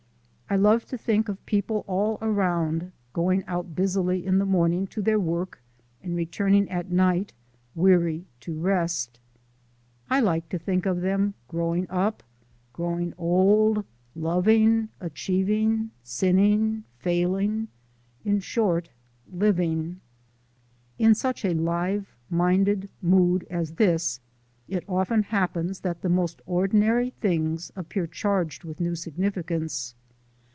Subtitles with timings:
[0.53, 5.01] I love to think of people all around going out busily in the morning to
[5.01, 5.61] their work
[6.03, 7.31] and returning at night,
[7.73, 9.21] weary, to rest.
[10.09, 12.21] I like to think of them growing up,
[12.73, 17.69] growing old, loving, achieving, sinning, failing
[18.25, 18.89] in short,
[19.31, 20.01] living.
[20.99, 24.19] In such a live minded mood as this
[24.67, 29.95] it often happens that the most ordinary things appear charged with new significance.